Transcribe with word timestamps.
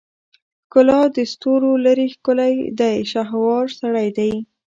ښکلا 0.65 1.01
دستورولري 1.17 2.07
ښکلی 2.15 2.53
دی 2.79 2.97
شهوار 3.11 3.65
سړی 3.79 4.07
دی 4.17 4.33